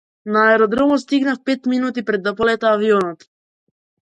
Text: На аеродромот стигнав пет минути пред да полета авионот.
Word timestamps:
На 0.33 0.39
аеродромот 0.51 0.99
стигнав 1.03 1.37
пет 1.45 1.65
минути 1.73 2.01
пред 2.09 2.23
да 2.23 2.35
полета 2.41 2.67
авионот. 2.73 3.29